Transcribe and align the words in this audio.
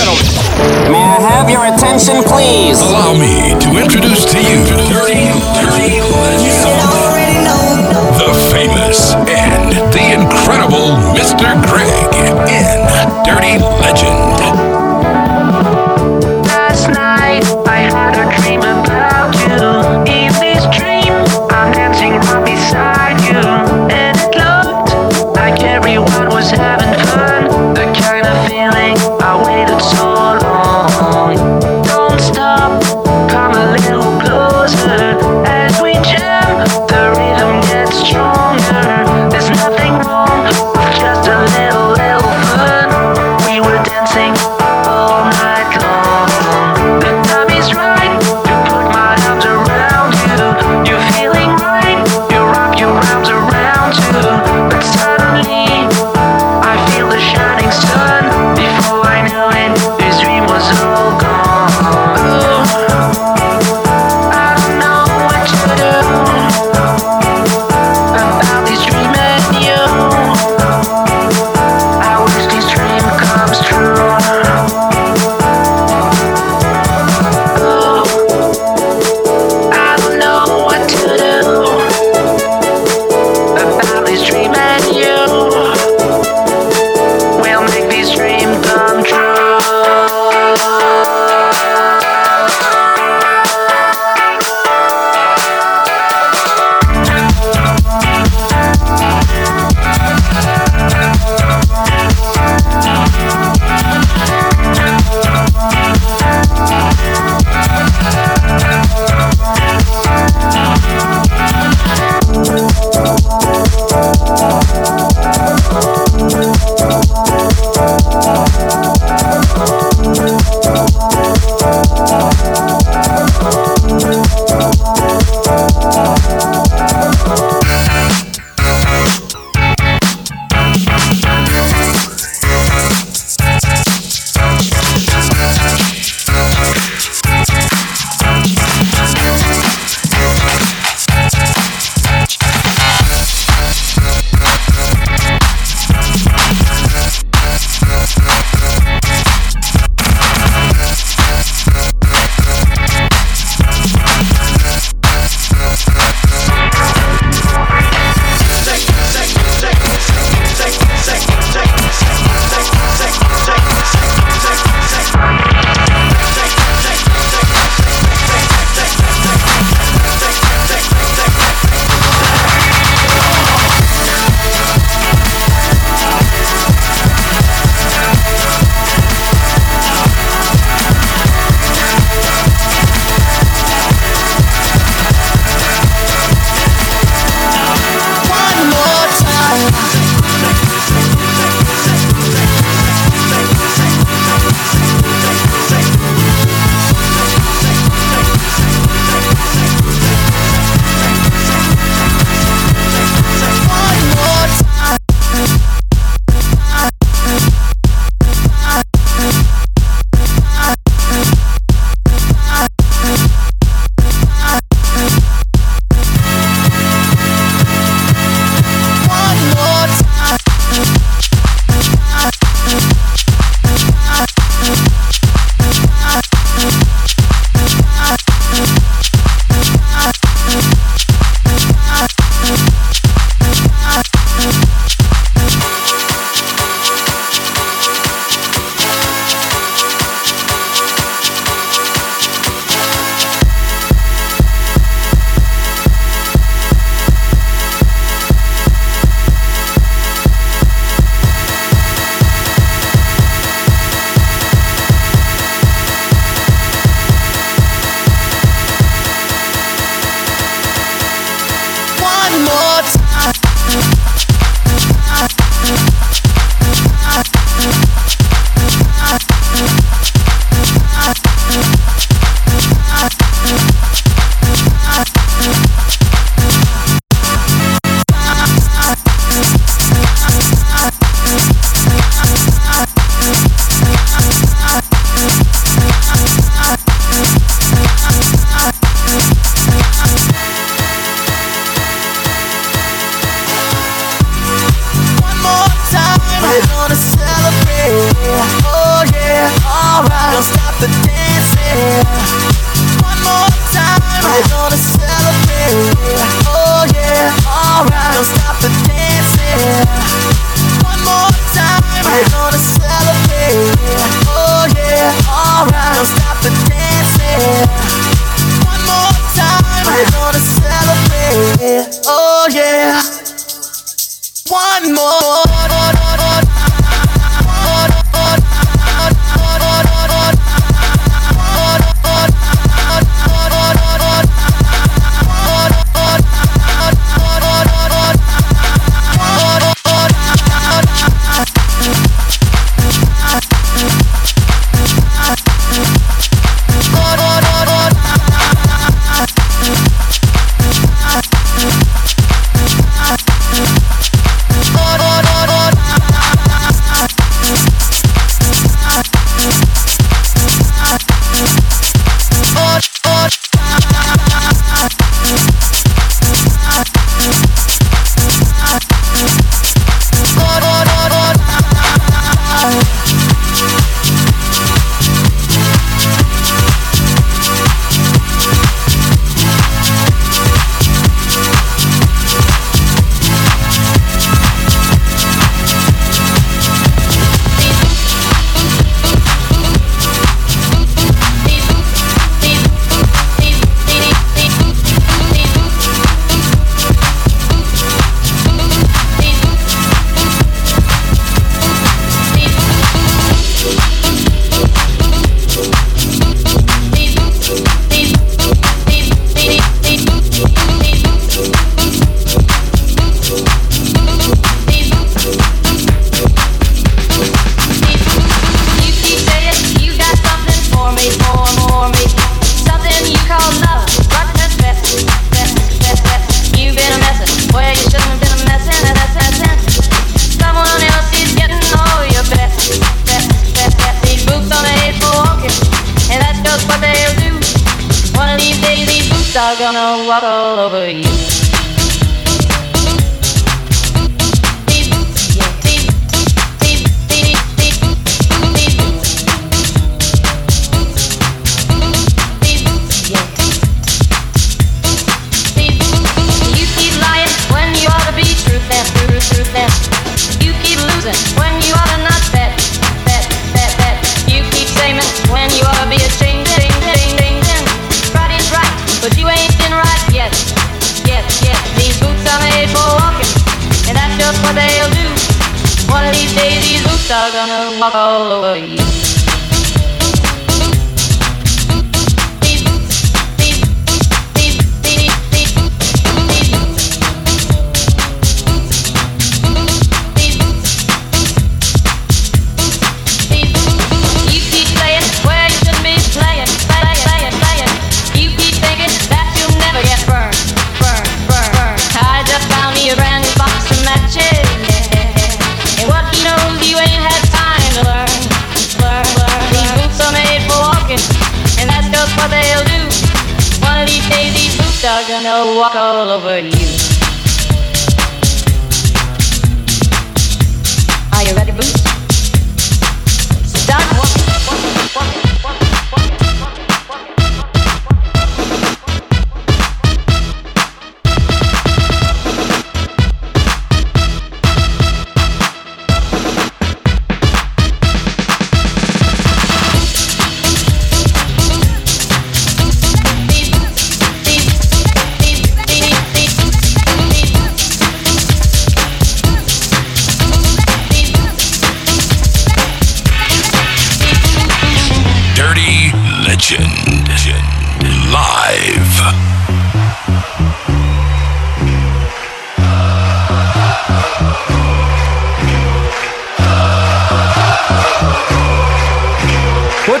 May 0.00 1.04
I 1.04 1.20
have 1.20 1.50
your 1.50 1.64
attention, 1.66 2.22
please? 2.24 2.80
Allow 2.80 3.12
me 3.12 3.52
to 3.60 3.68
introduce 3.76 4.24
to 4.32 4.38
you 4.40 4.64
the 8.16 8.32
famous 8.50 9.12
and 9.28 9.72
the 9.92 10.04
incredible 10.12 10.96
Mr. 11.12 11.60
Green. 11.68 11.79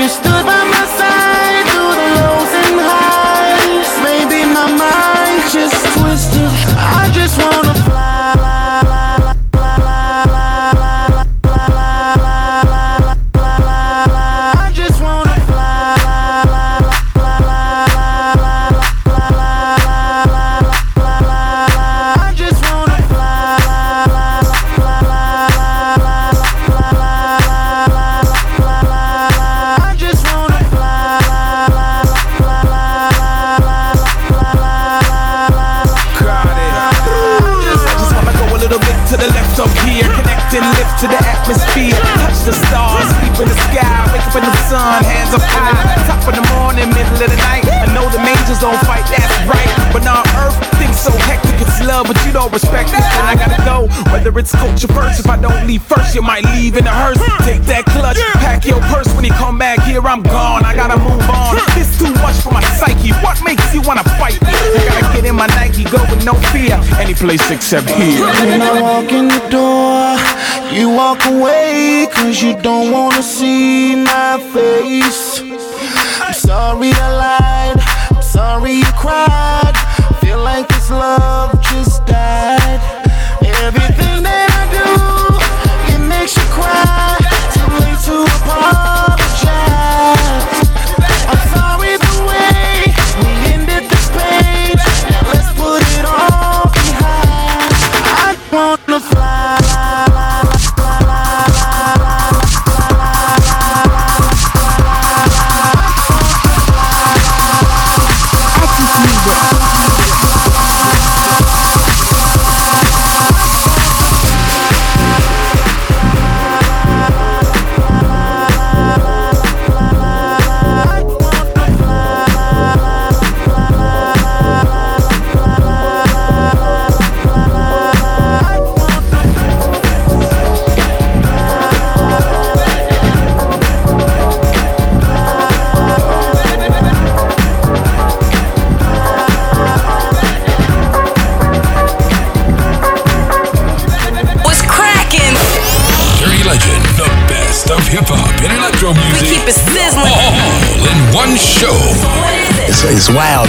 you 0.00 0.08
stood 0.08 0.46
by 0.46 0.64
my 0.72 0.86
side 0.86 0.99
it's 51.60 51.80
love, 51.86 52.06
but 52.06 52.16
you 52.26 52.32
don't 52.32 52.52
respect 52.52 52.90
it. 52.90 53.00
And 53.00 53.26
I 53.26 53.34
gotta 53.34 53.62
go, 53.64 53.88
whether 54.12 54.36
it's 54.38 54.52
culture 54.52 54.88
first. 54.88 55.20
If 55.20 55.28
I 55.28 55.36
don't 55.36 55.66
leave 55.66 55.82
first, 55.82 56.14
you 56.14 56.22
might 56.22 56.44
leave 56.56 56.76
in 56.76 56.86
a 56.86 56.90
hearse. 56.90 57.18
Take 57.44 57.62
that 57.72 57.84
clutch, 57.86 58.18
pack 58.40 58.64
your 58.64 58.80
purse. 58.92 59.08
When 59.14 59.24
you 59.24 59.32
come 59.32 59.58
back 59.58 59.80
here, 59.82 60.00
I'm 60.00 60.22
gone. 60.22 60.64
I 60.64 60.74
gotta 60.74 60.98
move 60.98 61.24
on. 61.30 61.56
It's 61.80 61.98
too 61.98 62.12
much 62.20 62.36
for 62.44 62.52
my 62.52 62.62
psyche. 62.78 63.12
What 63.24 63.42
makes 63.44 63.72
you 63.74 63.82
wanna 63.82 64.04
fight 64.20 64.40
me? 64.42 64.52
I 64.52 65.00
gotta 65.00 65.14
get 65.16 65.24
in 65.24 65.36
my 65.36 65.46
Nike, 65.58 65.84
go 65.84 66.00
with 66.10 66.24
no 66.24 66.34
fear. 66.52 66.76
Any 66.98 67.14
place 67.14 67.50
except 67.50 67.88
here. 67.90 68.26
When 68.48 68.60
I 68.62 68.80
walk 68.80 69.12
in 69.12 69.28
the 69.28 69.42
door, 69.48 70.16
you 70.72 70.90
walk 70.90 71.24
away, 71.26 72.08
cause 72.12 72.42
you 72.42 72.56
don't 72.60 72.92
wanna 72.92 73.22
see 73.22 73.96
my 73.96 74.38
face. 74.52 75.40
I'm 76.20 76.34
sorry 76.34 76.92
I 76.92 77.08
lied, 77.22 77.49
sorry 78.50 78.72
you 78.72 78.92
cried. 78.98 79.76
Feel 80.20 80.42
like 80.42 80.66
this 80.68 80.90
love 80.90 81.52
just 81.62 82.04
died. 82.04 82.59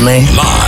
Man. 0.03 0.25
Live. 0.36 0.61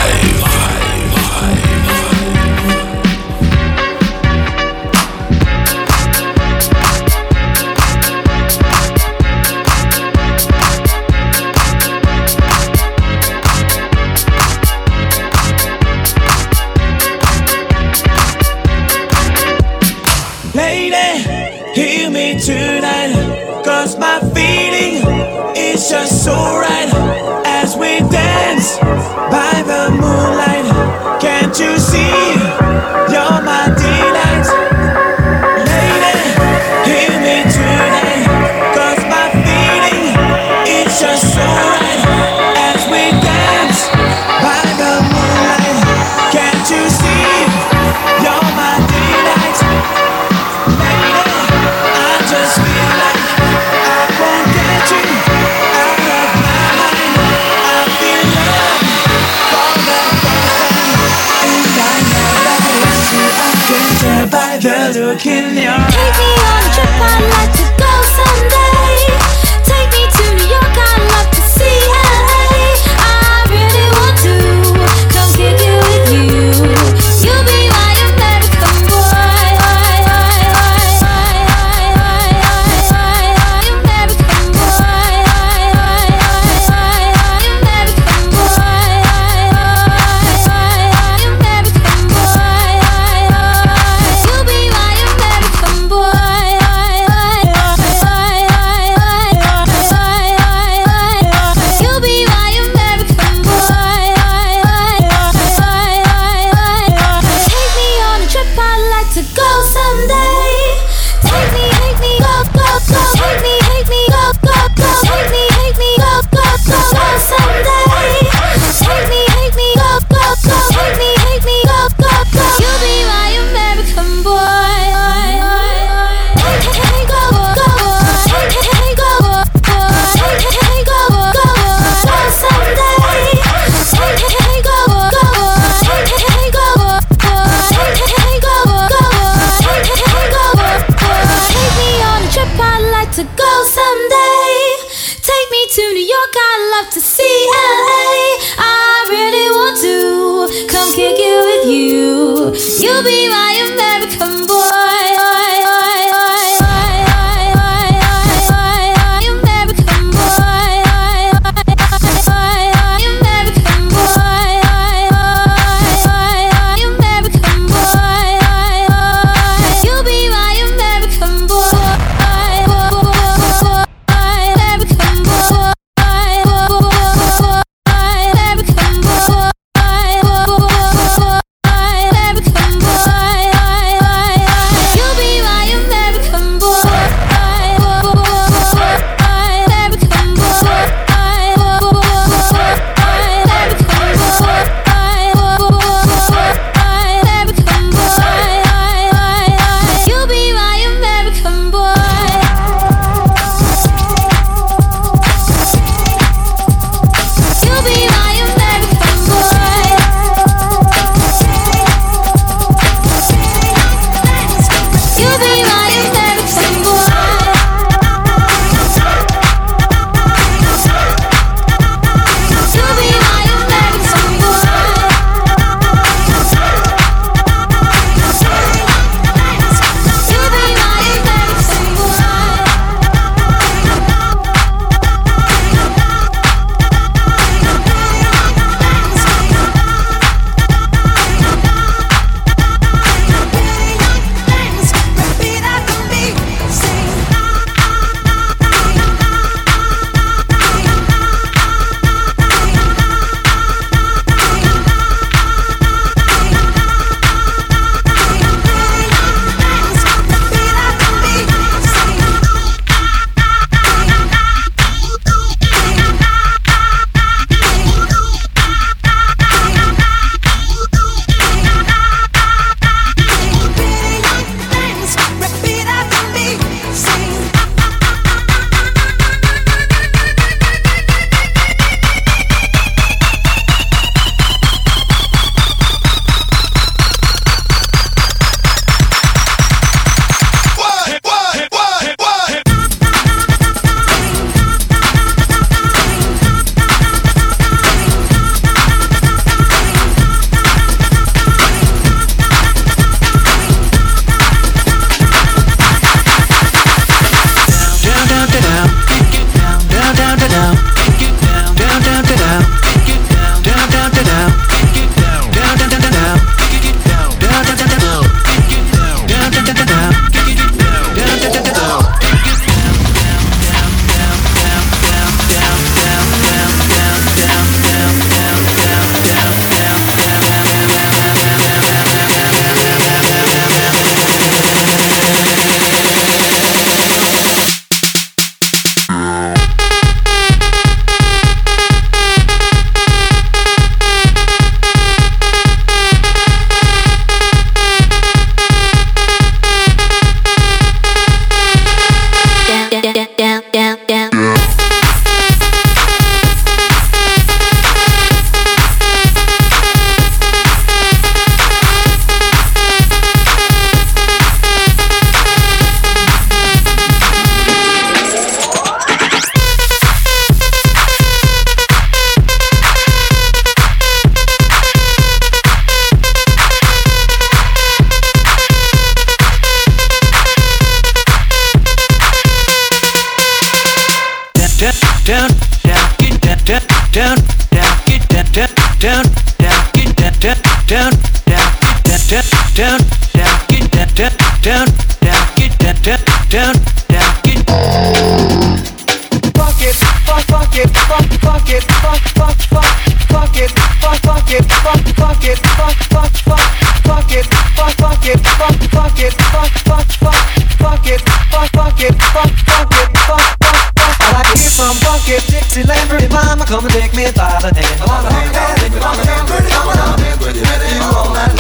Come 416.74 416.86
and 416.86 416.94
take 416.94 417.14
me 417.14 417.30
by 417.38 417.54
the 417.62 417.70
hand. 417.70 418.02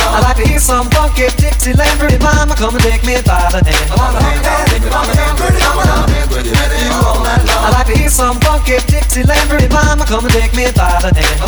I 0.09 0.17
like 0.25 0.37
to 0.37 0.45
hear 0.49 0.57
some 0.57 0.89
bucket 0.89 1.37
Dixieland, 1.37 1.99
pretty 1.99 2.17
mama, 2.17 2.55
come 2.55 2.73
and 2.73 2.83
take 2.83 3.05
me 3.05 3.21
by 3.21 3.45
the 3.53 3.61
hand. 3.61 3.93
I 7.61 7.69
like 7.69 7.85
to 7.93 7.95
hear 7.95 8.09
some 8.09 8.39
bucket 8.39 8.87
Dixieland, 8.87 9.49
pretty 9.49 9.69
mama, 9.69 10.03
come 10.05 10.25
and 10.25 10.33
take 10.33 10.55
me 10.55 10.71
by 10.73 10.97
the 11.05 11.13
hand. 11.13 11.41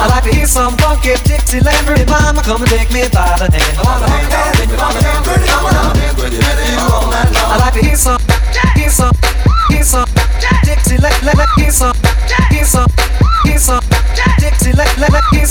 I 0.00 0.06
like 0.08 0.24
to 0.24 0.32
hear 0.32 0.46
some 0.46 0.76
bucket 0.76 1.22
Dixieland, 1.24 1.84
pretty 1.84 2.06
mama, 2.10 2.40
come 2.42 2.62
and 2.62 2.70
take 2.70 2.90
me 2.90 3.04
by 3.12 3.36
the 3.36 3.52
hand. 3.52 4.29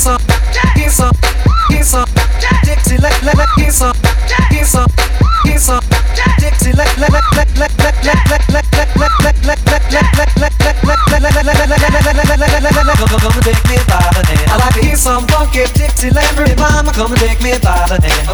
Some, 0.00 0.20
hear 0.76 0.88
some, 0.88 1.12
hear 1.68 1.84
some 1.84 2.08
Dixieland, 2.64 3.14
let 3.22 3.36
let 3.36 3.48
some, 3.70 3.92
hear 4.48 4.64
some, 4.64 4.88
some 5.58 5.84
Dixieland, 6.40 6.88
let 6.96 7.12
let 7.12 7.24
let 7.36 7.48
let 7.58 7.72
let 7.76 8.00
let 8.00 8.48
let 8.48 8.48
let 8.48 8.70
let 8.72 8.80
let 8.80 9.60
Come 13.20 13.32
and 13.36 13.44
take 13.44 13.60
me 13.68 13.76
by 13.84 14.00
the 14.16 14.24
hand. 14.24 14.48
I 14.48 14.56
like 14.56 14.74
to 14.74 14.80
hear 14.80 14.96
some 14.96 15.26
funky 15.28 15.64
Dixieland, 15.76 16.36
pretty 16.36 16.56
mama. 16.56 16.92
Come 16.92 17.12
and 17.12 17.20
take 17.20 17.42
me 17.42 17.52
by 17.60 17.84
the 17.84 18.00
hand. 18.00 18.28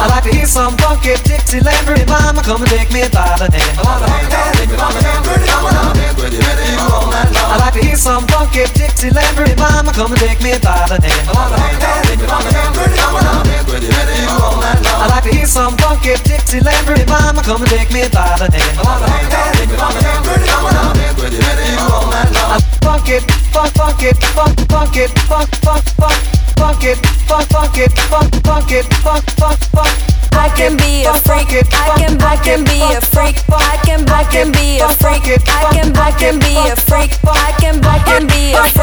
I 0.00 0.06
like 0.08 0.24
to 0.24 0.30
hear 0.32 0.46
some 0.46 0.78
funky 0.78 1.12
pretty 1.84 2.04
mama. 2.06 2.42
Come 2.42 2.62
and 2.62 2.70
take 2.70 2.90
me 2.90 3.02
by 3.12 3.36
the 3.36 3.52
hand. 3.52 3.79
Come 10.00 10.12
and 10.12 10.20
take 10.22 10.40
me 10.40 10.52
by 10.64 10.88
the 10.88 10.96
hand. 10.96 11.28
I 14.96 15.06
like 15.12 15.24
to 15.24 15.28
hear 15.28 15.44
some 15.44 15.76
funky 15.76 16.14
Dixieland, 16.24 16.86
pretty 16.86 17.04
mama. 17.04 17.42
Come 17.42 17.60
and 17.60 17.70
take 17.70 17.92
me 17.92 18.08
by 18.08 18.32
the 18.40 18.48
hand. 18.48 18.80
I 18.80 18.96
funk 22.80 23.12
it, 23.12 23.28
funk, 23.52 23.76
funk 23.76 24.02
it, 24.02 24.16
funk, 24.32 24.56
funk 24.70 24.96
it, 24.96 25.10
funk, 25.28 25.54
funk, 25.60 25.84
funk, 26.00 26.16
funk 26.56 26.82
it, 26.82 26.96
funk, 27.28 27.48
funk 27.52 27.76
it, 27.76 27.92
funk, 27.92 28.40
funk 28.40 28.72
it, 28.72 28.86
funk, 29.04 29.24
funk, 29.36 29.60
funk. 29.68 30.10
I 30.32 30.48
can 30.56 30.76
be 30.78 31.04
a 31.04 31.12
freak. 31.20 31.52
I 31.52 31.92
can 31.98 32.16
I 32.22 32.36
can 32.36 32.64
be 32.64 32.80
a 32.80 33.00
freak. 33.02 33.36
I 33.52 33.76
can 33.84 34.08
I 34.08 34.24
can 34.24 34.50
be 34.50 34.80
a 34.80 34.88
freak. 34.88 35.28
I 35.28 35.68
can 35.76 35.94
I 35.94 36.12
can 36.12 36.38
be 36.38 36.56
a 36.56 36.74
freak. 36.88 37.12
I 37.28 37.52
can 37.60 37.84
I 37.84 37.98
can 38.04 38.26
be 38.26 38.54
a 38.54 38.64
freak. 38.70 38.79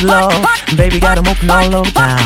Good. 0.00 0.37
Baby 0.88 1.00
got 1.00 1.18
'em 1.18 1.28
open 1.28 1.50
all 1.50 1.74
over 1.76 1.90
town. 1.90 2.16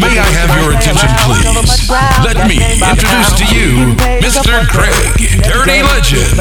May 0.00 0.18
I 0.18 0.24
have 0.40 0.56
your 0.58 0.72
attention, 0.72 1.10
please? 1.20 1.90
Let 2.24 2.48
me 2.48 2.56
introduce 2.56 3.30
to 3.34 3.44
you 3.54 3.94
Mr. 4.24 4.66
Greg, 4.72 5.44
Dirty 5.44 5.82
Legend. 5.82 6.40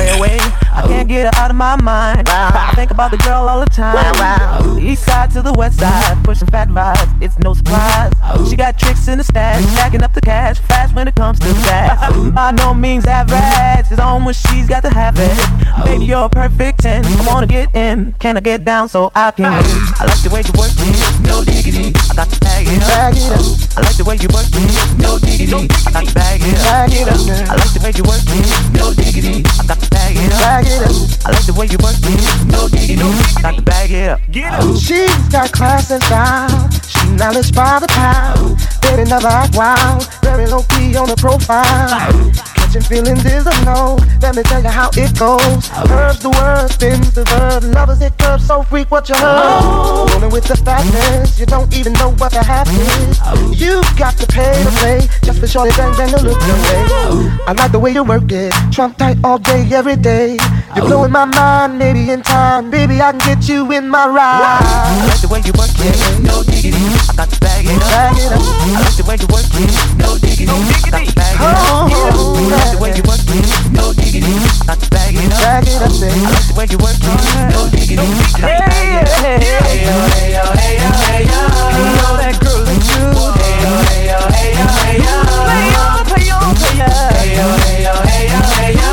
I 0.71 0.87
can't 0.87 1.09
get 1.09 1.25
her 1.25 1.41
out 1.41 1.51
of 1.51 1.57
my 1.57 1.75
mind. 1.75 2.29
I 2.29 2.71
think 2.75 2.91
about 2.91 3.11
the 3.11 3.17
girl 3.17 3.49
all 3.49 3.59
the 3.59 3.65
time. 3.65 4.79
East 4.79 5.03
side 5.03 5.31
to 5.31 5.41
the 5.41 5.51
west 5.51 5.79
side, 5.81 6.23
pushing 6.23 6.47
fat 6.47 6.69
vibes. 6.69 7.09
It's 7.19 7.37
no 7.39 7.53
surprise. 7.53 8.13
She 8.49 8.55
got 8.55 8.79
tricks 8.79 9.09
in 9.09 9.17
the 9.17 9.25
stash, 9.25 9.61
stacking 9.73 10.01
up 10.01 10.13
the 10.13 10.21
cash 10.21 10.59
fast 10.59 10.95
when 10.95 11.09
it 11.09 11.15
comes 11.15 11.39
to 11.39 11.51
that. 11.67 12.09
By 12.33 12.51
no 12.51 12.73
means 12.73 13.05
average. 13.05 13.91
It's 13.91 13.99
on 13.99 14.23
when 14.23 14.33
she's 14.33 14.67
got 14.67 14.83
to 14.83 14.89
have 14.91 15.19
it. 15.19 15.37
Baby, 15.83 16.05
you're 16.05 16.23
a 16.25 16.29
perfect 16.29 16.83
10. 16.83 17.05
I 17.05 17.25
wanna 17.27 17.47
get 17.47 17.75
in. 17.75 18.13
Can 18.19 18.37
I 18.37 18.39
get 18.39 18.63
down 18.63 18.87
so 18.87 19.11
I 19.13 19.31
can? 19.31 19.45
I 19.47 20.05
like 20.05 20.21
the 20.23 20.29
way 20.29 20.41
you 20.47 20.53
work 20.57 20.71
it. 20.77 21.19
No 21.27 21.43
diggity. 21.61 21.91
I 22.09 22.15
got 22.15 22.29
to 22.29 22.39
bag 22.39 22.67
it 22.67 22.81
up. 22.81 22.87
Bag 22.87 23.15
it 23.17 23.31
up. 23.31 23.77
I 23.77 23.81
like 23.81 23.97
the 23.97 24.03
way 24.03 24.15
you 24.15 24.29
work 24.31 24.47
it. 24.47 24.99
No 24.99 25.19
diggity. 25.19 25.67
I 25.87 25.91
got 25.91 26.05
to 26.07 26.13
bag 26.13 26.41
it 26.41 26.55
up. 26.55 26.63
Bag 26.63 26.93
it 26.93 27.07
up. 27.07 27.19
I 27.49 27.55
like 27.55 27.73
the 27.73 27.81
way 27.83 27.91
you 27.95 28.03
work 28.03 28.23
it. 28.23 28.47
No 28.79 28.93
diggity. 28.93 29.43
I 29.59 29.63
got 29.67 29.79
to 29.79 29.89
bag 29.89 30.15
it 30.15 30.31
up. 30.31 30.39
Bag 30.39 30.65
it 30.67 30.81
up. 30.87 31.25
I 31.25 31.31
like 31.31 31.45
the 31.45 31.53
way 31.53 31.67
you 31.67 31.77
work 31.83 31.99
it. 31.99 32.21
No 32.47 32.67
diggity, 32.67 33.03
I 33.03 33.41
got 33.41 33.55
to 33.55 33.61
bag 33.61 33.91
it 33.91 34.09
up. 34.09 34.21
Get 34.31 34.53
up. 34.53 34.77
She's 34.79 35.11
got 35.29 35.51
class 35.51 35.91
and 35.91 36.03
style. 36.03 36.69
She 36.87 37.09
knowledge 37.15 37.53
by 37.53 37.79
the 37.79 37.87
pound. 37.87 38.57
Baby 38.81 39.09
never 39.09 39.27
act 39.27 39.55
wild. 39.55 40.07
Very 40.23 40.47
low 40.47 40.63
key 40.63 40.95
on 40.95 41.07
the 41.09 41.17
profile. 41.17 42.58
Catching 42.69 42.83
feelings 42.83 43.25
is 43.25 43.47
a 43.47 43.65
no. 43.65 43.97
Let 44.21 44.35
me 44.35 44.43
tell 44.43 44.61
you 44.61 44.69
how 44.69 44.91
it 44.93 45.17
goes. 45.17 45.71
Herbs 45.89 46.19
the 46.19 46.29
word, 46.29 46.69
spins 46.69 47.11
the 47.15 47.23
verb. 47.23 47.63
Lovers 47.63 47.97
hit 47.97 48.15
curves, 48.19 48.45
so 48.45 48.61
freak 48.61 48.91
what 48.91 49.09
you 49.09 49.15
heard. 49.15 50.05
Rolling 50.13 50.29
with 50.29 50.43
the 50.43 50.55
fatness, 50.55 51.39
you 51.39 51.47
don't 51.47 51.73
even 51.75 51.93
know 51.93 52.11
what 52.21 52.31
the 52.31 52.43
half 52.43 52.69
is. 52.69 53.59
You've 53.59 53.89
got 53.97 54.17
to 54.17 54.27
pay 54.27 54.53
to 54.63 54.69
play 54.77 54.99
just 55.23 55.39
for 55.39 55.47
shorty 55.47 55.71
bang 55.77 55.97
bang 55.97 56.09
to 56.13 56.21
look 56.21 56.39
your 56.45 56.57
way. 56.69 57.33
I 57.49 57.55
like 57.57 57.71
the 57.71 57.79
way 57.79 57.89
you 57.89 58.03
work 58.03 58.31
it. 58.31 58.53
Trump 58.71 58.97
tight 58.97 59.17
all 59.23 59.39
day, 59.39 59.67
every 59.73 59.95
day. 59.95 60.37
You're 60.75 60.85
blowing 60.85 61.11
my 61.11 61.25
mind, 61.25 61.79
maybe 61.79 62.11
in 62.11 62.21
time, 62.21 62.69
baby 62.69 63.01
I 63.01 63.13
can 63.13 63.35
get 63.35 63.49
you 63.49 63.71
in 63.71 63.89
my 63.89 64.05
ride. 64.05 64.61
I 64.61 65.07
like 65.07 65.21
the 65.21 65.27
way 65.27 65.41
you 65.41 65.53
work 65.57 65.73
it. 65.73 66.21
No 66.21 66.43
diggity. 66.43 66.77
I 67.09 67.17
got 67.17 67.31
to 67.31 67.39
bag 67.39 67.65
it 67.65 67.81
up. 67.81 67.89
Bag 67.89 68.13
it 68.13 68.31
up. 68.31 68.41
I 68.45 68.85
like 68.85 68.93
the 68.93 69.05
way 69.09 69.17
you 69.17 69.25
work 69.33 69.49
it. 69.57 69.73
No 69.97 70.19
diggity. 70.21 70.53
I 70.53 70.91
got 70.93 71.07
to 71.07 71.15
bag 71.15 71.33
it 71.33 71.41
up. 71.41 71.89
Oh, 72.13 72.58
like 72.59 72.71
the 72.75 72.79
way 72.79 72.91
you 72.95 73.03
work 73.07 73.23
it. 73.23 73.47
No 73.71 73.93
diggity. 73.93 74.35
I 74.67 74.75
got 74.75 74.79
to 74.79 74.89
bag 74.91 75.15
it 75.15 75.31
up. 75.31 75.39
Bag 75.39 75.67
it 75.67 75.81
up, 75.81 75.93
baby. 75.99 76.19
I 76.19 76.29
like 76.29 76.47
the 76.47 76.55
way 76.57 76.67
you 76.69 76.77
work 76.79 76.99
it. 76.99 77.07
No 77.53 77.69
diggity. 77.71 78.03
I 78.03 78.43
got 78.43 78.51
to 78.51 78.67
bag 78.67 78.99
it 78.99 79.07
up. 79.07 79.19
Hey 79.19 79.85
yo, 79.85 79.95
hey 80.19 80.35
yo, 80.35 80.43
hey 80.59 80.75
yo, 80.79 80.89
hey 81.07 81.23
yo. 81.29 81.39
You 81.39 81.85
know 81.99 82.13
that 82.19 82.35
girl 82.43 82.67
is 82.67 82.83
you. 82.89 83.07
Hey 83.39 83.63
yo, 83.63 83.71
hey 83.89 84.11
yo, 84.11 84.19
hey 84.35 84.51
yo, 84.59 84.65
hey 84.83 84.99
yo. 84.99 85.13
Play 85.47 85.71
on, 85.79 86.03
play 86.05 86.27
on, 86.29 86.51
play 86.55 86.83
on. 86.83 87.09
Hey 87.15 87.35
yo, 87.37 87.47
hey 87.63 87.87
yo, 87.87 87.93
hey 88.05 88.27
yo, 88.27 88.39
hey 88.59 88.71
yo. 88.75 88.89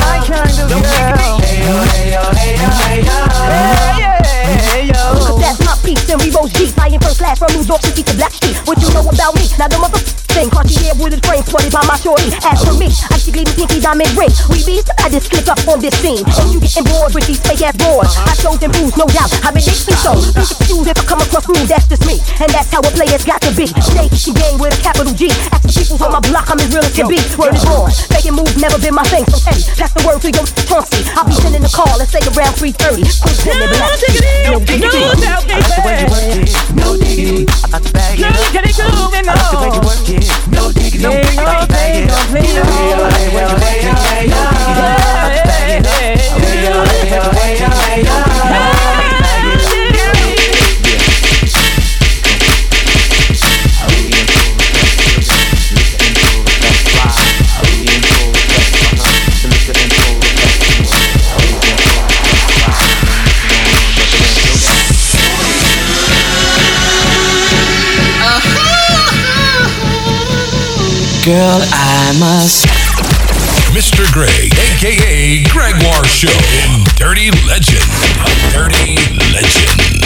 My 0.00 0.18
kind 0.24 0.56
of 0.56 0.68
girl. 0.72 1.36
Hey 1.42 1.60
yo, 1.62 1.74
hey 1.92 2.16
yo, 2.16 2.22
hey 2.32 2.56
yo, 2.56 2.68
hey 2.82 3.00
yo. 3.04 3.16
Hey, 3.52 4.58
hey, 4.72 4.82
yo. 4.88 5.02
Cause 5.20 5.40
that's 5.40 5.60
my 5.64 5.74
piece 5.84 6.08
and 6.08 6.20
we 6.20 6.30
rose 6.30 6.52
deep 6.52 6.70
Flying 6.72 7.00
first 7.00 7.18
class 7.18 7.38
from 7.38 7.52
New 7.52 7.64
York 7.64 7.82
City 7.82 8.02
to 8.02 8.14
Black 8.16 8.32
by 11.72 11.80
my 11.88 11.96
shorty 11.96 12.28
As 12.44 12.60
for 12.60 12.76
me, 12.76 12.92
I 13.08 13.16
see 13.16 13.32
gleaming 13.32 13.56
pinky 13.56 13.80
diamond 13.80 14.12
ring 14.14 14.30
We 14.52 14.60
beast, 14.62 14.92
I 15.00 15.08
just 15.08 15.32
click 15.32 15.48
up 15.48 15.58
on 15.66 15.80
this 15.80 15.96
scene. 15.98 16.22
And 16.22 16.52
you 16.52 16.60
getting 16.60 16.84
bored 16.84 17.16
with 17.16 17.26
these 17.26 17.40
fake 17.40 17.64
ass 17.64 17.74
boards 17.80 18.12
uh-huh. 18.12 18.30
I 18.30 18.34
show 18.36 18.54
them 18.60 18.70
rules, 18.78 18.94
no 19.00 19.08
doubt. 19.08 19.32
I've 19.42 19.56
been 19.56 19.64
me 19.64 19.96
so 19.96 20.12
Please 20.36 20.52
confused 20.52 20.88
if 20.92 21.00
I 21.00 21.04
come 21.08 21.20
across 21.24 21.48
rude, 21.48 21.66
that's 21.66 21.88
just 21.88 22.04
me. 22.04 22.20
And 22.38 22.52
that's 22.52 22.68
how 22.68 22.84
a 22.84 22.90
player's 22.92 23.24
got 23.24 23.40
to 23.42 23.50
be. 23.56 23.66
Stay 23.80 24.06
game 24.36 24.60
with 24.60 24.76
a 24.76 24.80
capital 24.84 25.16
G. 25.16 25.32
Ask 25.50 25.64
the 25.64 25.72
people 25.72 25.98
on 26.04 26.12
my 26.12 26.22
block, 26.28 26.52
I'm 26.52 26.60
as 26.60 26.68
real 26.68 26.84
as 26.84 26.92
can 26.92 27.08
be. 27.08 27.18
Word 27.40 27.56
is 27.56 27.64
born, 27.64 27.90
making 28.12 28.36
moves 28.36 28.54
never 28.60 28.76
been 28.76 28.94
my 28.94 29.04
thing. 29.08 29.24
So 29.32 29.40
hey, 29.48 29.58
pass 29.80 29.92
the 29.96 30.04
word 30.04 30.20
to 30.22 30.28
your 30.28 30.44
Chauncey 30.68 31.04
I'll 31.16 31.24
be 31.24 31.32
sending 31.32 31.64
a 31.64 31.68
call, 31.68 31.98
let's 31.98 32.12
say 32.12 32.20
around 32.32 32.56
3.30 32.56 33.04
Quick, 33.20 33.36
send 33.44 33.60
me 33.60 33.66
black 33.72 33.92
No 34.48 34.58
diggity 34.60 35.04
I 35.04 35.36
like 35.36 35.68
the 35.68 35.82
way 35.84 36.00
you 36.00 36.08
work 36.08 36.24
it. 36.32 36.52
No 36.76 36.96
diggity. 36.96 37.44
I 37.44 37.68
got 37.68 37.82
to 37.84 37.92
bag. 37.92 38.20
It 38.20 38.24
up. 38.24 38.52
Get 38.52 38.64
it 38.64 38.72
moving 38.72 38.88
I 38.88 38.88
like 38.88 38.96
the 38.96 39.10
way 39.11 39.11
I 72.14 72.44
Mr. 73.72 74.12
Greg, 74.12 74.52
aka 74.52 75.44
Gregoire 75.44 76.04
Show 76.04 76.28
in 76.28 76.84
Dirty 76.96 77.30
Legend. 77.46 77.82
Dirty 78.52 78.96
Legend. 79.32 80.01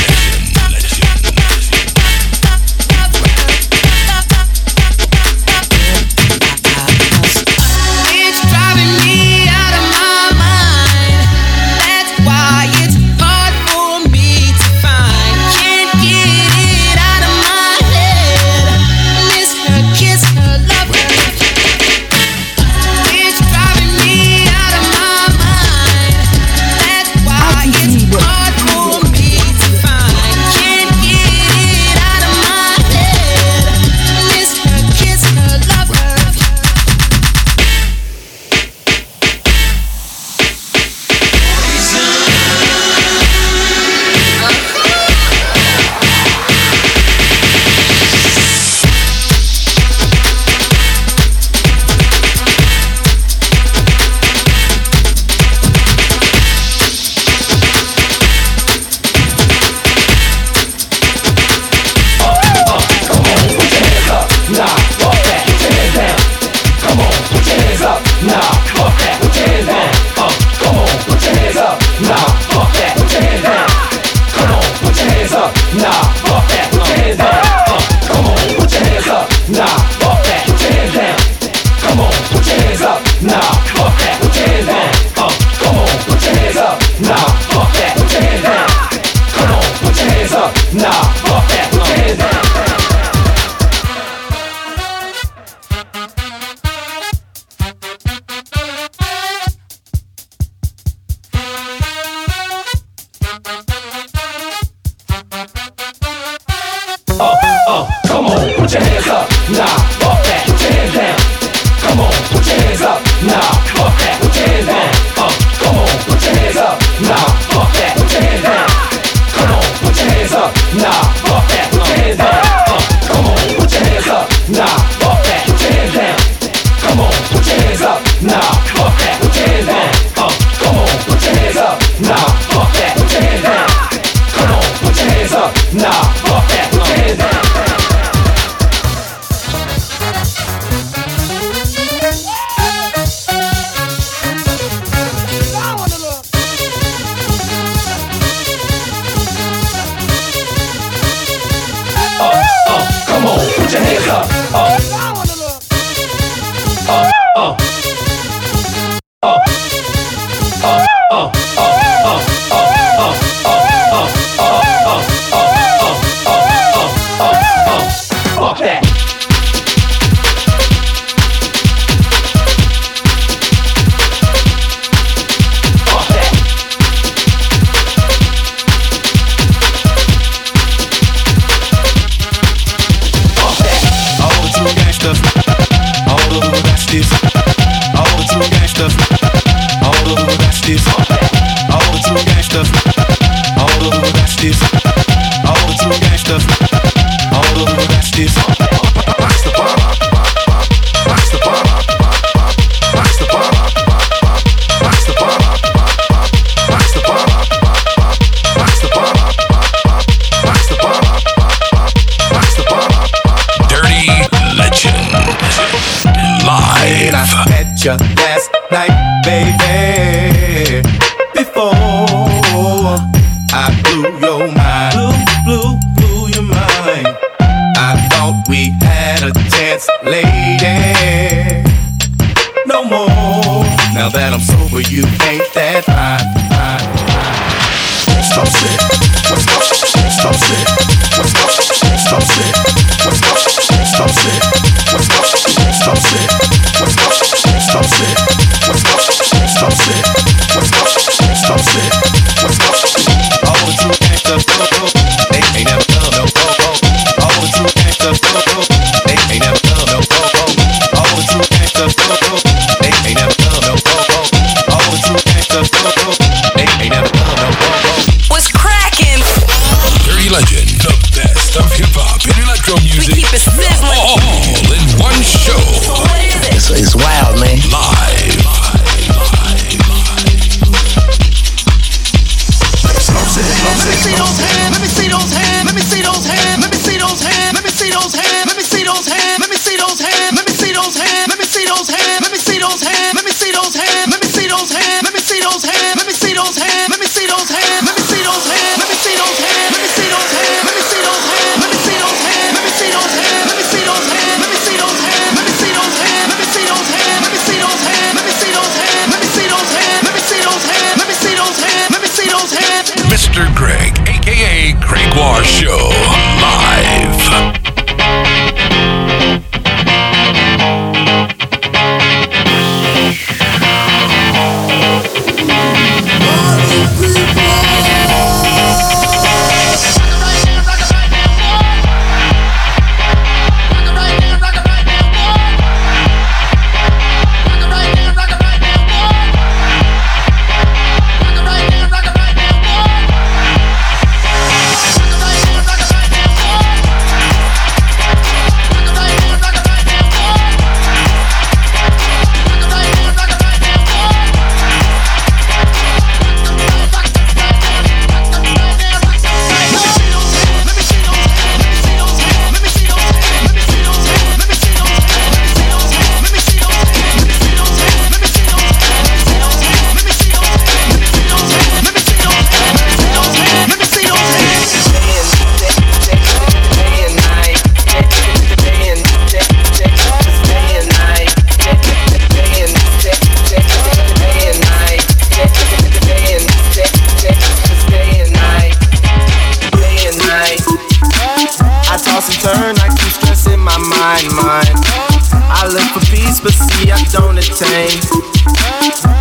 tame. 397.58 398.00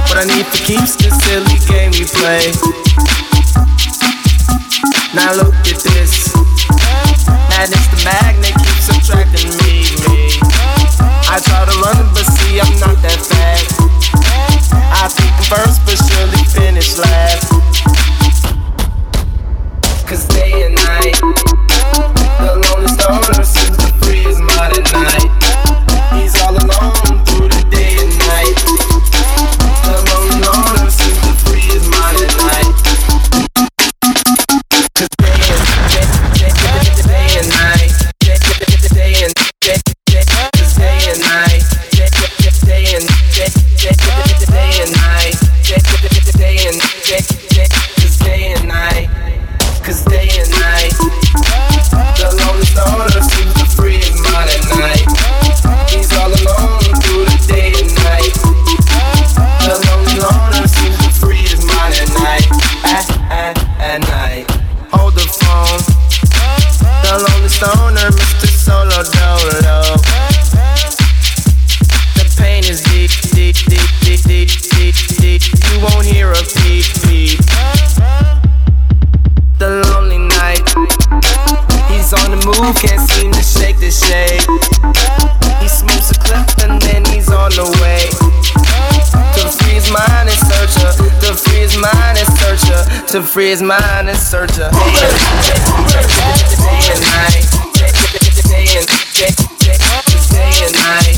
What 0.09 0.17
I 0.19 0.25
need 0.27 0.45
to 0.45 0.59
keep 0.67 0.83
the 0.99 1.09
silly 1.23 1.57
game 1.71 1.91
we 1.95 2.03
play. 2.03 2.51
Now 5.15 5.31
look 5.35 5.55
at 5.71 5.79
this. 5.79 6.35
Madness 7.49 7.87
the 7.87 8.01
madness. 8.03 8.24
to 93.15 93.23
free 93.23 93.47
his 93.47 93.61
mind 93.61 94.09
and 94.09 94.17
search 94.17 94.57
a 94.57 94.69
day 94.69 94.69
and 96.91 96.99
night. 96.99 97.47
Day 97.73 97.87
and 98.75 98.85
day 98.85 99.15
and 100.63 100.75
night. 100.75 101.15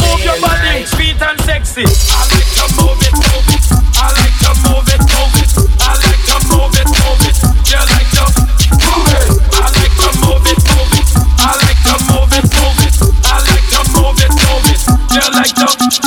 Move 0.00 0.20
your 0.24 0.38
body, 0.42 0.84
sweet 0.84 1.22
and 1.22 1.40
sexy. 1.40 1.84
I 1.84 2.20
like 2.34 2.50
to 2.56 2.64
move 2.76 3.00
it, 3.00 3.12
move 3.14 3.54
it. 3.54 3.59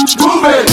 Move 0.03 0.43
it. 0.43 0.72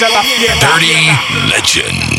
Dirty 0.00 0.96
Legend. 1.50 2.09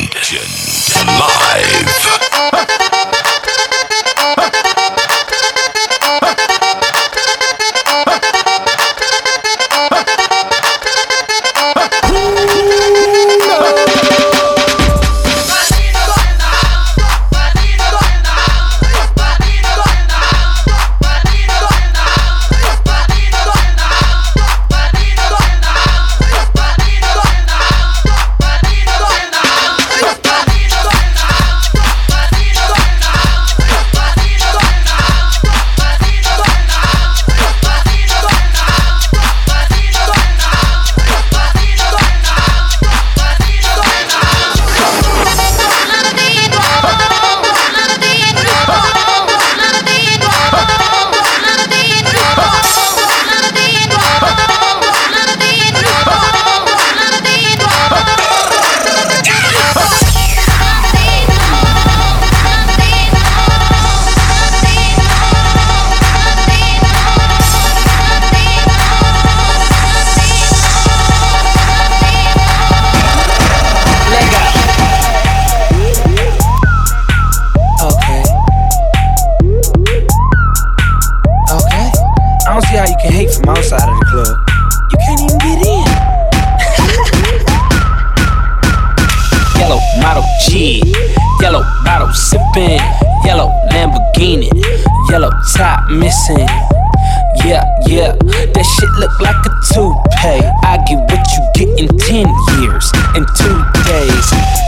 Yeah, 96.30 97.66
yeah, 97.90 98.14
that 98.14 98.66
shit 98.78 98.92
look 99.02 99.10
like 99.26 99.42
a 99.42 99.52
toupee. 99.74 100.46
I 100.62 100.78
get 100.86 101.02
what 101.10 101.26
you 101.34 101.42
get 101.58 101.70
in 101.82 101.90
10 101.98 102.30
years, 102.62 102.86
in 103.18 103.26
two 103.34 103.58
days. 103.90 104.28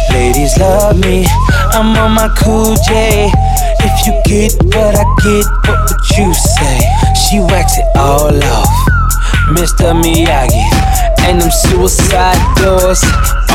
Ladies 0.09 0.57
love 0.57 0.97
me, 0.97 1.29
I'm 1.77 1.93
on 1.93 2.17
my 2.17 2.33
cool 2.41 2.73
J. 2.89 3.29
If 3.85 3.93
you 4.01 4.17
get 4.25 4.57
what 4.73 4.97
I 4.97 5.05
get, 5.21 5.45
what 5.69 5.77
would 5.85 6.03
you 6.17 6.33
say? 6.33 6.77
She 7.13 7.37
wax 7.37 7.77
it 7.77 7.85
all 8.01 8.33
off, 8.33 8.73
Mr. 9.53 9.93
Miyagi. 9.93 10.65
And 11.29 11.39
them 11.39 11.51
suicide 11.51 12.41
doors, 12.57 13.05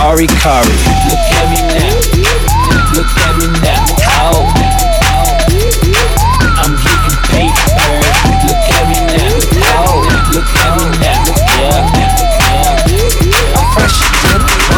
Ari 0.07 0.31
Kari. 0.39 0.71
Look 1.11 1.27
at 1.35 1.47
me 1.51 1.61
now, 1.67 1.99
look 2.95 3.11
at 3.11 3.33
me 3.43 3.47
now. 3.59 3.87
Oh. 4.31 4.78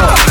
up. 0.01 0.30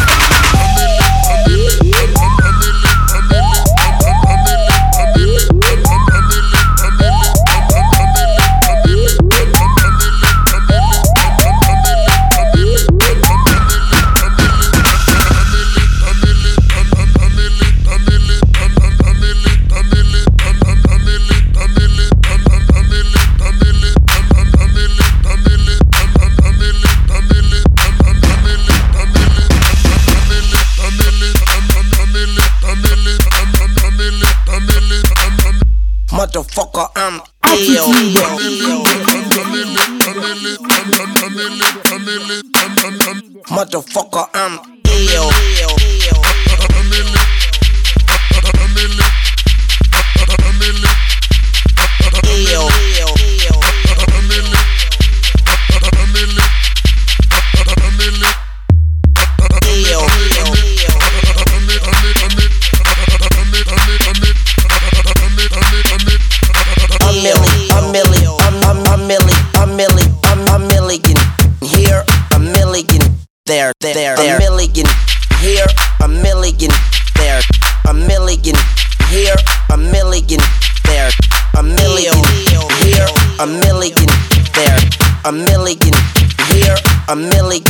a 87.10 87.16
million 87.16 87.64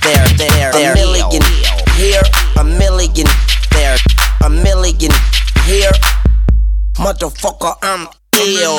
there, 0.00 0.26
there, 0.40 0.72
there, 0.72 0.92
a 0.92 0.94
million 0.94 1.42
here, 1.96 2.22
a 2.56 2.64
million 2.64 3.26
there, 3.72 3.96
a 4.44 4.48
million 4.48 5.12
here. 5.66 5.92
Motherfucker, 6.96 7.74
I'm 7.82 8.08
ill. 8.34 8.78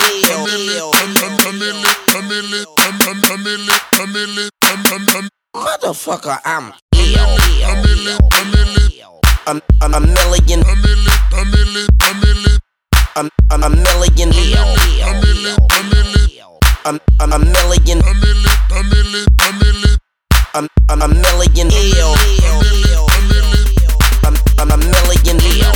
Motherfucker, 5.55 6.39
I'm 6.43 6.73
ill. 6.95 7.37
A, 9.45 9.51
a, 9.51 9.53
a 9.53 9.99
million, 9.99 10.59
a 10.59 10.75
million, 10.75 11.21
a 11.31 11.45
million, 11.45 11.85
a 12.01 12.09
million, 12.09 12.39
a, 13.51 13.69
million, 13.69 13.69
a 13.69 13.69
million, 13.69 14.29
a 16.85 17.39
million, 17.39 17.99
a 17.99 18.13
million, 18.13 18.51
a 18.71 18.83
million. 18.83 19.28
I'm, 20.53 20.67
I'm 20.89 21.01
a 21.01 21.07
million 21.07 21.69
ill. 21.71 22.15
I'm, 24.23 24.35
ill, 24.57 24.71
a 24.71 24.77
million 24.77 25.37
ill. 25.43 25.73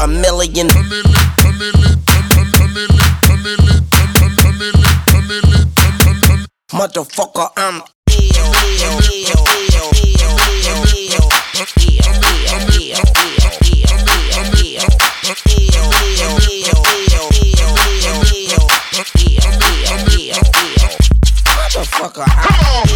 A 0.00 0.06
million. 0.06 0.68
Motherfucker, 6.72 7.50
ill. 7.58 7.82
motherfucker. 22.00 22.24
Come 22.24 22.76
on. 22.76 22.89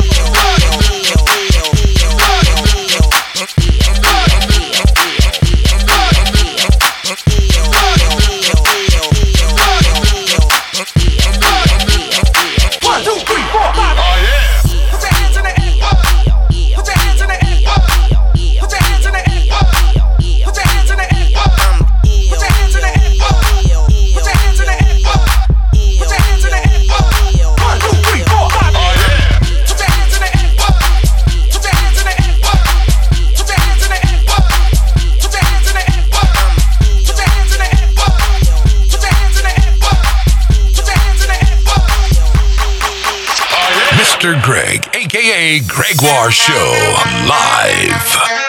Gregoire 45.61 46.32
Show 46.32 46.94
live. 47.28 48.43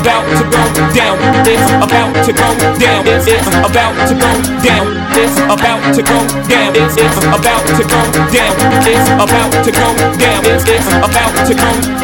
about 0.00 0.24
to 0.24 0.44
go 0.48 0.64
down. 0.96 1.18
It's 1.44 1.70
about 1.84 2.14
to 2.24 2.32
go 2.32 2.48
down. 2.80 3.04
It's 3.06 3.46
about 3.46 3.94
to 4.08 4.14
go 4.16 4.32
down. 4.64 4.86
It's 5.12 5.36
about 5.36 5.94
to 5.94 6.02
go 6.02 6.18
down. 6.48 6.72
It's 6.74 7.16
about 7.20 7.66
to 7.76 7.84
go 7.84 8.00
down. 8.32 8.56
It's 8.88 9.08
about 9.10 9.52
to 9.64 9.70
go 9.72 9.88
down. 10.16 10.42
It's 10.46 10.88
about 11.04 11.46
to 11.46 11.54
go 11.54 11.70
down. 11.84 11.99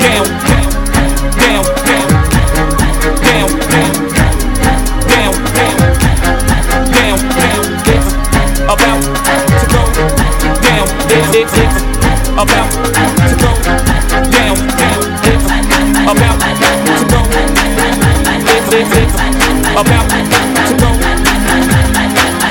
It's 18.76 18.84
about 18.84 20.12
to 20.12 20.72
go. 20.76 20.92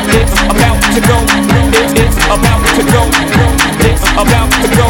It's 0.10 0.34
about 2.26 2.26
to 2.26 2.26
go. 2.26 2.26
It's 2.26 2.26
about 2.26 2.66
to 2.74 2.82
go. 2.90 3.06
It's 3.86 4.10
about 4.18 4.50
to 4.50 4.68
go. 4.74 4.90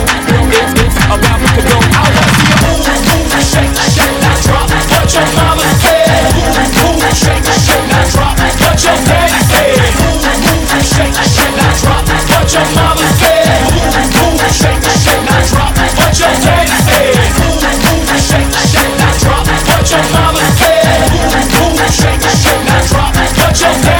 It's 0.79 0.95
about 1.11 1.43
to 1.43 1.59
go. 1.59 1.75
I 1.91 2.07
wanna 2.07 2.31
see 2.39 2.47
you 2.47 2.55
move, 2.63 2.87
move, 2.87 3.35
shake, 3.51 3.75
shake, 3.91 4.15
not 4.23 4.39
drop. 4.47 4.71
What 4.71 5.11
your 5.11 5.27
mama 5.35 5.67
said. 5.83 6.07
Move, 6.39 7.03
move, 7.03 7.11
shake, 7.11 7.43
shake, 7.43 7.83
not 7.91 8.07
drop. 8.15 8.39
What 8.39 8.79
your 8.79 8.95
daddy 9.03 9.35
said. 9.51 9.75
Move, 9.99 10.23
move, 10.39 10.71
shake, 10.87 11.19
shake, 11.19 11.51
not 11.59 11.75
drop. 11.83 12.07
What 12.31 12.47
your 12.47 12.63
mama 12.79 13.11
said. 13.19 13.43
Move, 13.75 13.91
move, 13.91 14.39
shake, 14.55 14.87
shake, 15.03 15.23
not 15.27 15.43
drop. 15.51 15.75
What 15.99 16.15
your 16.15 16.31
daddy 16.47 16.79
said. 16.87 17.11
Move, 17.43 17.59
move, 17.83 18.23
shake, 18.23 18.55
shake, 18.71 18.95
not 19.03 19.19
drop. 19.19 19.43
What 19.43 19.83
your 19.91 19.99
mama 20.15 20.24
좀 23.73 23.94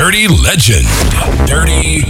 Dirty 0.00 0.26
Legend. 0.28 0.88
Dirty 1.46 2.09